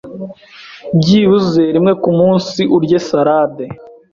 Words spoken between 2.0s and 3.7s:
ku munsi urye salad